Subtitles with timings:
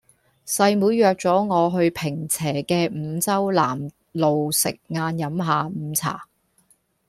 [0.47, 6.25] 細妹約左我去坪輋嘅五洲南路食晏飲下午茶